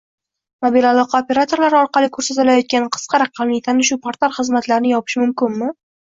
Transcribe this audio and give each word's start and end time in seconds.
Mobil 0.65 0.85
aloqa 0.91 1.19
operatorlari 1.25 1.75
orqali 1.79 2.07
ko’rsatilayotgan 2.15 2.87
qisqa 2.95 3.19
raqamli 3.23 3.59
tanishuv 3.67 4.01
portal 4.07 4.33
xizmatlarini 4.39 4.95
yopish 4.95 5.17
mumkinmi? 5.25 5.69